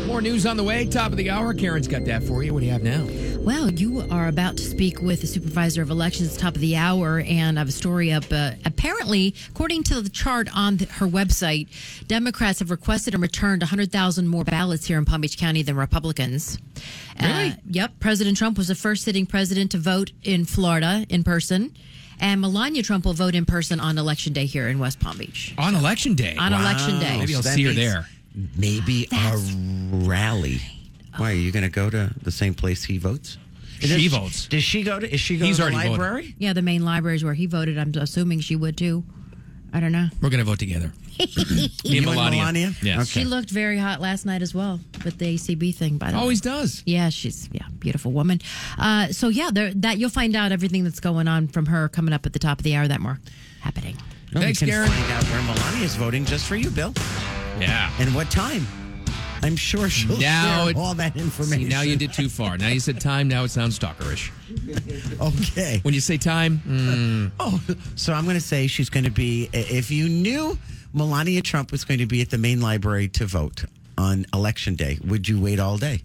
[0.08, 0.86] More news on the way.
[0.86, 1.54] Top of the hour.
[1.54, 2.54] Karen's got that for you.
[2.54, 3.06] What do you have now?
[3.42, 7.20] Well, you are about to speak with the supervisor of elections top of the hour,
[7.28, 8.24] and I have a story up.
[8.32, 11.68] Uh, apparently, according to the chart on the, her website,
[12.08, 16.58] Democrats have requested and returned 100,000 more ballots here in Palm Beach County than Republicans.
[17.22, 17.50] Really?
[17.50, 18.00] Uh, yep.
[18.00, 21.76] President Trump was the first sitting president to vote in Florida in person,
[22.22, 25.54] and Melania Trump will vote in person on Election Day here in West Palm Beach.
[25.58, 26.38] On election day.
[26.38, 27.18] On Election Day.
[27.20, 28.08] Maybe I'll So see her means there.
[28.58, 29.38] Maybe a
[30.08, 30.62] rally.
[31.18, 33.38] Why are you going to go to the same place he votes?
[33.80, 34.48] She Does- votes.
[34.48, 35.12] Does she go to?
[35.12, 36.02] Is she going He's to the already voted.
[36.02, 36.36] library?
[36.38, 37.78] Yeah, the main library is where he voted.
[37.78, 39.04] I'm assuming she would too.
[39.74, 40.08] I don't know.
[40.22, 40.92] We're going to vote together.
[41.20, 42.72] Me You and Melania?
[42.82, 42.98] Yes.
[43.00, 43.06] Okay.
[43.22, 45.98] She looked very hot last night as well with the ACB thing.
[45.98, 46.84] By the way, Always does.
[46.86, 48.40] Yeah, she's yeah, beautiful woman.
[48.78, 52.14] Uh, so yeah, there, that you'll find out everything that's going on from her coming
[52.14, 52.88] up at the top of the hour.
[52.88, 53.20] That more
[53.62, 53.98] happening.
[54.34, 54.90] Well, Thanks, we can Karen.
[54.90, 56.94] find out where Melania is voting just for you, Bill,
[57.60, 57.92] Yeah.
[58.00, 58.66] and what time.
[59.44, 61.66] I'm sure she'll Now share it- all that information.
[61.66, 62.58] See, now you did too far.
[62.58, 63.28] Now you said time.
[63.28, 64.32] Now it sounds stalkerish.
[65.22, 65.80] Okay.
[65.84, 67.62] When you say time, mm, Oh,
[67.96, 69.50] so I'm going to say she's going to be.
[69.54, 70.58] If you knew
[70.94, 73.66] Melania Trump was going to be at the main library to vote
[73.98, 76.02] on election day, would you wait all day?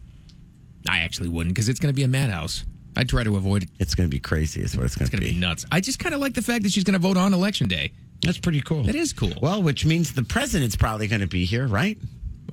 [0.88, 2.64] I actually wouldn't because it's going to be a madhouse.
[2.96, 3.70] I'd try to avoid it.
[3.78, 4.60] It's going to be crazy.
[4.60, 5.34] Is what it's going It's to going to be.
[5.34, 5.64] be nuts.
[5.72, 7.92] I just kind of like the fact that she's going to vote on election day.
[8.22, 8.84] That's pretty cool.
[8.84, 9.32] That is cool.
[9.40, 11.98] Well, which means the president's probably going to be here, right?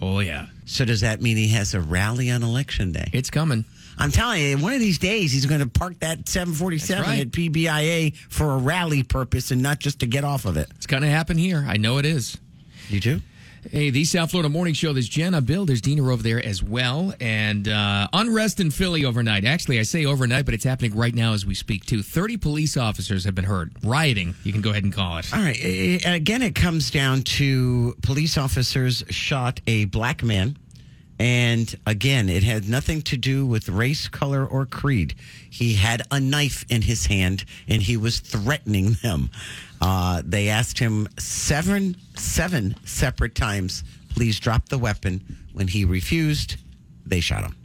[0.01, 3.09] Oh yeah, So does that mean he has a rally on election day?
[3.11, 3.65] it's coming.
[3.97, 7.19] I'm telling you, one of these days he's going to park that 747 right.
[7.19, 10.69] at PBIA for a rally purpose and not just to get off of it.
[10.77, 11.65] It's going to happen here.
[11.67, 12.37] I know it is.
[12.87, 13.21] You too?
[13.69, 14.93] Hey, the South Florida Morning Show.
[14.93, 17.13] There's Jenna, Bill, there's Dina over there as well.
[17.19, 19.43] And uh, unrest in Philly overnight.
[19.43, 22.01] Actually, I say overnight, but it's happening right now as we speak, too.
[22.01, 23.71] 30 police officers have been hurt.
[23.83, 25.33] Rioting, you can go ahead and call it.
[25.33, 25.57] All right.
[26.05, 30.57] Again, it comes down to police officers shot a black man.
[31.19, 35.15] And again, it had nothing to do with race, color, or creed.
[35.49, 39.29] He had a knife in his hand and he was threatening them.
[39.81, 45.37] Uh, they asked him seven, seven separate times, please drop the weapon.
[45.51, 46.55] When he refused,
[47.05, 47.55] they shot him.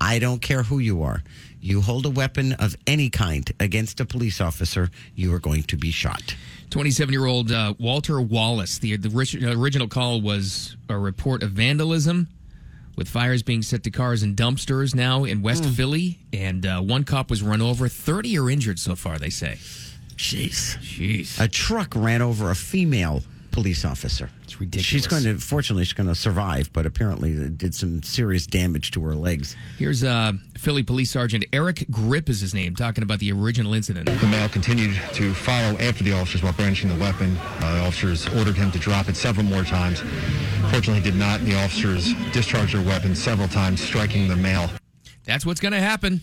[0.00, 1.22] I don't care who you are.
[1.60, 5.76] You hold a weapon of any kind against a police officer, you are going to
[5.76, 6.34] be shot.
[6.70, 8.78] 27 year old uh, Walter Wallace.
[8.78, 12.28] The, the original call was a report of vandalism
[12.96, 16.18] with fires being set to cars and dumpsters now in West Philly.
[16.32, 17.88] And uh, one cop was run over.
[17.88, 19.58] 30 are injured so far, they say.
[20.16, 20.76] Jeez.
[20.78, 21.40] Jeez.
[21.40, 23.22] A truck ran over a female
[23.54, 24.28] police officer.
[24.42, 24.84] It's ridiculous.
[24.84, 28.90] She's going to, fortunately, she's going to survive, but apparently it did some serious damage
[28.90, 29.54] to her legs.
[29.78, 34.06] Here's uh, Philly Police Sergeant Eric Gripp is his name, talking about the original incident.
[34.20, 37.36] The male continued to follow after the officers while brandishing the weapon.
[37.60, 40.00] Uh, the officers ordered him to drop it several more times.
[40.72, 41.40] Fortunately, he did not.
[41.42, 44.68] The officers discharged their weapon several times, striking the male.
[45.24, 46.20] That's what's going to happen.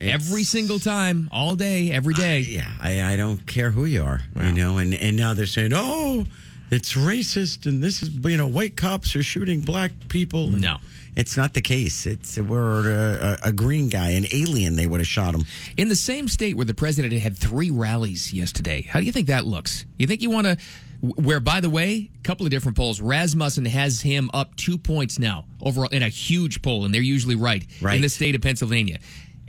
[0.00, 2.40] Every single time, all day, every day.
[2.40, 5.72] Yeah, I, I don't care who you are, you know, and, and now they're saying,
[5.74, 6.24] oh,
[6.70, 10.48] it's racist and this is, you know, white cops are shooting black people.
[10.48, 10.76] No.
[11.16, 12.06] It's not the case.
[12.06, 14.76] It's we're a, a, a green guy, an alien.
[14.76, 15.44] They would have shot him.
[15.76, 19.26] In the same state where the president had three rallies yesterday, how do you think
[19.26, 19.84] that looks?
[19.98, 20.56] You think you want to?
[21.02, 23.00] Where, by the way, a couple of different polls.
[23.00, 27.34] Rasmussen has him up two points now overall in a huge poll, and they're usually
[27.36, 27.96] right, Right.
[27.96, 28.98] in the state of Pennsylvania.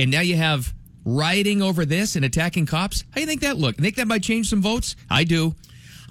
[0.01, 0.73] And now you have
[1.05, 3.03] rioting over this and attacking cops.
[3.11, 3.77] How do you think that look?
[3.77, 4.95] Think that might change some votes?
[5.09, 5.53] I do.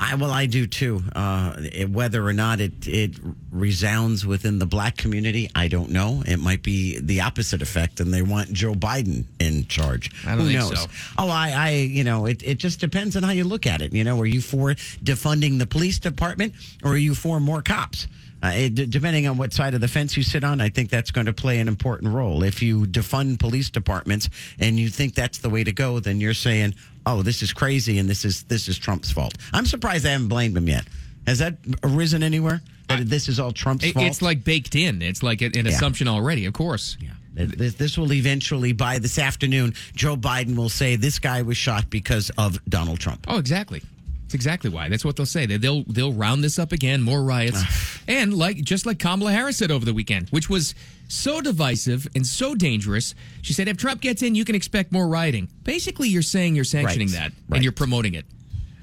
[0.02, 1.02] I well, I do too.
[1.14, 3.18] Uh, it- whether or not it it
[3.50, 6.22] resounds within the black community, I don't know.
[6.26, 10.10] It might be the opposite effect, and they want Joe Biden in charge.
[10.24, 10.80] I don't Who think knows?
[10.82, 10.86] so.
[11.18, 13.92] Oh, I, I, you know, it, it just depends on how you look at it.
[13.92, 14.70] You know, are you for
[15.04, 18.06] defunding the police department, or are you for more cops?
[18.42, 21.10] Uh, it, depending on what side of the fence you sit on, I think that's
[21.10, 22.42] going to play an important role.
[22.42, 26.32] If you defund police departments and you think that's the way to go, then you're
[26.34, 26.74] saying,
[27.04, 29.34] "Oh, this is crazy," and this is this is Trump's fault.
[29.52, 30.84] I'm surprised they haven't blamed him yet.
[31.26, 32.62] Has that arisen anywhere?
[32.88, 34.06] That this is all Trump's It- fault.
[34.06, 35.02] it's like baked in.
[35.02, 35.68] It's like an Yeah.
[35.68, 36.46] assumption already.
[36.46, 36.96] Of course.
[37.00, 37.10] Yeah.
[37.34, 41.88] This, this will eventually, by this afternoon, Joe Biden will say this guy was shot
[41.88, 43.24] because of Donald Trump.
[43.28, 43.82] Oh, exactly.
[44.30, 44.88] It's exactly why.
[44.88, 45.44] That's what they'll say.
[45.46, 47.60] They- They'll they'll round this up again, more riots,
[48.08, 50.72] and like just like Kamala Harris said over the weekend, which was
[51.08, 53.16] so divisive and so dangerous.
[53.42, 55.48] She said, if Trump gets in, you can expect more rioting.
[55.64, 57.14] Basically, you're saying you're sanctioning Right.
[57.14, 57.56] that Right.
[57.56, 58.24] and you're promoting it.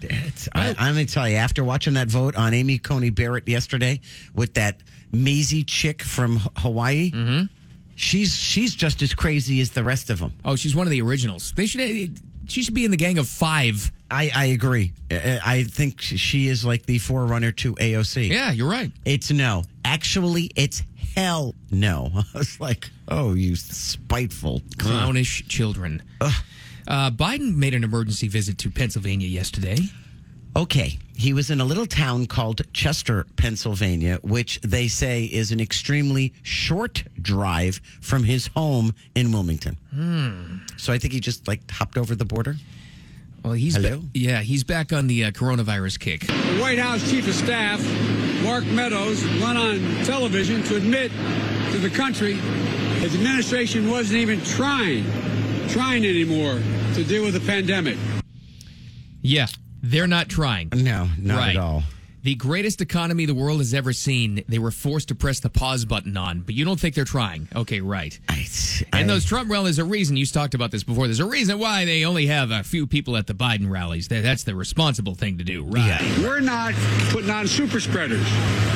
[0.02, 3.48] It's, I, I'm going to tell you, after watching that vote on Amy Coney Barrett
[3.48, 4.02] yesterday
[4.36, 4.82] with that
[5.14, 7.46] Mazie chick from Hawaii, Mm-hmm.
[7.96, 10.34] she's she's just as crazy as the rest of them.
[10.46, 11.54] Oh, she's one of the originals.
[11.56, 12.20] They should.
[12.48, 13.92] She should be in the gang of five.
[14.10, 14.94] I, I agree.
[15.12, 18.30] I, think she is like the forerunner to AOC.
[18.30, 18.92] Yeah, you're right.
[19.04, 19.64] It's no.
[19.84, 20.82] Actually, it's
[21.16, 22.12] hell no.
[22.34, 26.02] I was like, oh, you spiteful Clownish children.
[26.22, 29.78] Uh, Biden made an emergency visit to Pennsylvania yesterday.
[30.58, 30.98] Okay.
[31.16, 36.34] He was in a little town called Chester, Pennsylvania, which they say is an extremely
[36.42, 39.78] short drive from his home in Wilmington.
[39.94, 40.58] Hmm.
[40.78, 42.56] So I think he just like hopped over the border.
[43.44, 44.00] Well, he's Hello?
[44.00, 46.22] ba- yeah, he's back on the uh, coronavirus kick.
[46.26, 47.80] The White House Chief of Staff,
[48.44, 51.12] Mark Meadows, went on television to admit
[51.72, 55.06] to the country his administration wasn't even trying,
[55.70, 56.60] trying anymore
[56.96, 57.98] to deal with the pandemic.
[59.22, 59.48] Yeah,
[59.82, 60.70] they're not trying.
[60.76, 61.56] No, not Right.
[61.56, 61.84] at all.
[62.24, 65.86] The greatest economy the world has ever seen, they were forced to press the pause
[65.86, 67.48] button on, but you don't think they're trying.
[67.56, 68.20] Okay, right.
[68.28, 68.46] I,
[68.92, 71.58] And those Trump rallies, there's a reason, you talked about this before, there's a reason
[71.58, 74.10] why they only have a few people at the Biden rallies.
[74.10, 76.02] That's the responsible thing to do, right?
[76.20, 76.74] We're not
[77.12, 78.26] putting on super spreaders.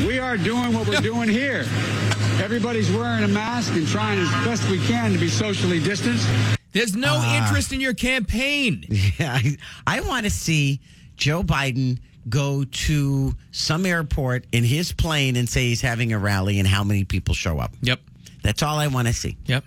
[0.07, 1.65] We are doing what we're doing here.
[2.41, 6.25] Everybody's wearing a mask and trying as best we can to be socially distanced.
[6.71, 7.37] There's no Ah.
[7.47, 8.85] interest in your campaign.
[9.19, 10.79] Yeah, I, I want to see
[11.17, 16.59] Joe Biden go to some airport in his plane and say he's having a rally
[16.59, 17.73] and how many people show up.
[17.81, 17.99] Yep.
[18.43, 19.37] That's all I want to see.
[19.45, 19.63] Yep.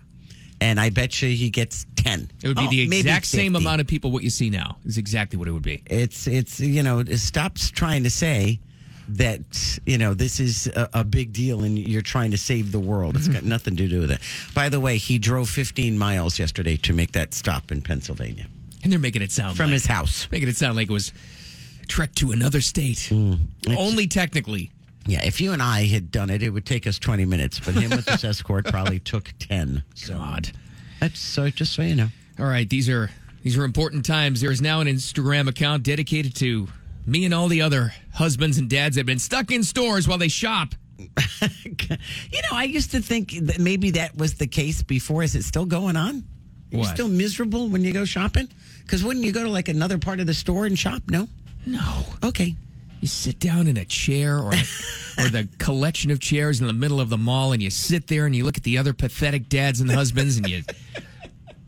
[0.61, 2.31] And I bet you he gets 10.
[2.43, 4.77] It would be Oh, the exact same amount of people what you see now.
[4.85, 5.83] Is exactly what it would be.
[5.87, 8.61] It's it's you know it stops trying to say
[9.09, 12.79] that you know this is a, a big deal and you're trying to save the
[12.79, 13.17] world.
[13.17, 13.49] It's got mm-hmm.
[13.49, 14.21] nothing to do with it.
[14.55, 18.47] By the way, he drove 15 miles yesterday to make that stop in Pennsylvania
[18.83, 20.29] And they're making it sound from like, his house.
[20.31, 21.13] making it sound like it was
[21.83, 23.09] a trek to another state.
[23.11, 23.39] Mm.
[23.77, 24.71] Only technically.
[25.07, 27.75] Yeah, if you and I had done it, it would take us 20 minutes, but
[27.75, 29.85] him with his escort probably took 10.
[29.95, 30.51] So God.
[31.01, 32.09] that's so just so you know.
[32.39, 33.11] All right, these are
[33.43, 34.41] these are important times.
[34.41, 36.69] There is now an Instagram account dedicated to
[37.07, 40.29] me and all the other husbands and dads have been stuck in stores while they
[40.29, 40.75] shop.
[42.31, 45.23] You know, I used to think that maybe that was the case before.
[45.23, 46.17] Is it still going on?
[46.73, 46.95] Are you What?
[46.95, 48.49] still miserable when you go shopping?
[48.83, 51.03] Because wouldn't you go to like another part of the store and shop?
[51.09, 51.29] No.
[51.67, 52.05] No.
[52.23, 52.55] Okay.
[53.01, 54.53] You sit down in a chair or
[55.19, 58.25] or the collection of chairs in the middle of the mall and you sit there
[58.27, 60.63] and you look at the other pathetic dads and husbands and you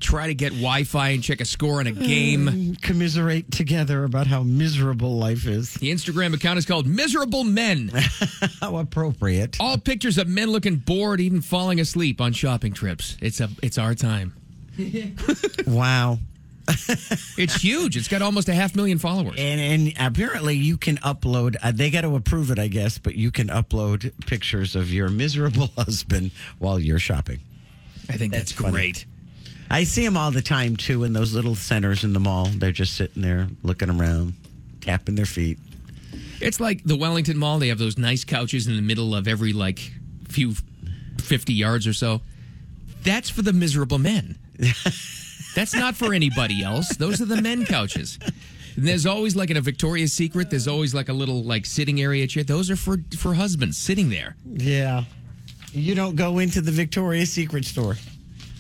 [0.07, 2.77] try to get Wi-Fi and check a score on a game.
[2.81, 5.75] Commiserate together about how miserable life is.
[5.75, 7.89] The Instagram account is called Miserable Men.
[8.61, 9.57] How appropriate.
[9.59, 13.17] All pictures of men looking bored, even falling asleep on shopping trips.
[13.21, 14.35] It's a it's our time.
[15.67, 16.19] Wow.
[17.39, 17.97] It's huge.
[17.97, 19.37] It's got almost a half million followers.
[19.39, 23.15] And, and apparently you can upload, uh, they got to approve it, I guess, but
[23.15, 27.41] you can upload pictures of your miserable husband while you're shopping.
[28.09, 28.73] I think that's, funny.
[28.73, 29.07] great.
[29.71, 32.47] I see them all the time too in those little centers in the mall.
[32.47, 34.35] They're just sitting there looking around,
[34.81, 35.59] tapping their feet.
[36.41, 37.59] It's like the Wellington Mall.
[37.59, 39.79] They have those nice couches in the middle of every like
[40.29, 40.55] few
[41.19, 42.21] fifty yards or so.
[43.03, 44.39] That's for the miserable men.
[45.55, 46.97] That's not for anybody else.
[46.97, 48.19] Those are the men couches.
[48.77, 50.51] And there's always like in a Victoria's Secret.
[50.51, 52.45] There's always like a little like sitting area chair.
[52.45, 54.37] Those are for for husbands sitting there.
[54.45, 55.05] Yeah.
[55.73, 57.97] You don't go into the Victoria's Secret store.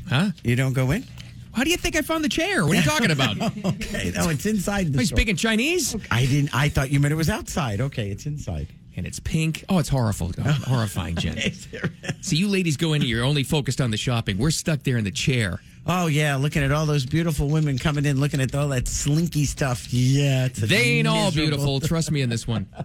[0.08, 0.30] Huh?
[0.44, 1.04] You don't go in?
[1.52, 2.64] How do you think I found the chair?
[2.64, 3.36] What are you talking about?
[3.64, 4.12] Okay.
[4.14, 5.16] No, it's inside the I store.
[5.16, 5.96] speaking Chinese?
[6.10, 6.54] I didn't.
[6.54, 7.80] I thought you meant it was outside.
[7.80, 8.68] Okay, it's inside.
[8.96, 9.64] and it's pink.
[9.68, 11.38] Oh, it's horrible, oh, horrifying, Jen.
[12.20, 14.36] See, you ladies go in, and you're only focused on the shopping.
[14.38, 15.60] We're stuck there in the chair.
[15.86, 19.44] Oh yeah, looking at all those beautiful women coming in, looking at all that slinky
[19.46, 19.92] stuff.
[19.92, 21.80] Yeah, it's They ain't all beautiful.
[21.80, 22.66] Trust me in this one.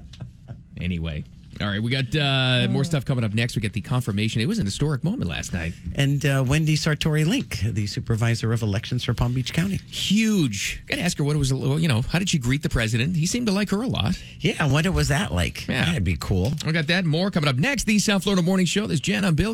[0.79, 1.23] Anyway.
[1.61, 3.55] All right, we got uh, more stuff coming up next.
[3.55, 4.41] We get the confirmation.
[4.41, 5.73] It was an historic moment last night.
[5.95, 9.77] And uh, Wendy Sartori Link, the supervisor of elections for Palm Beach County.
[9.87, 10.81] Huge.
[10.87, 11.51] Got to ask her what it was.
[11.51, 13.15] You know, how did she greet the president?
[13.15, 14.21] He seemed to like her a lot.
[14.39, 15.67] Yeah, what was that like?
[15.67, 16.53] Yeah, that'd be cool.
[16.65, 17.83] We got that more coming up next.
[17.83, 18.87] The South Florida Morning Show.
[18.87, 19.23] There's Jen.
[19.23, 19.49] I'm Bill.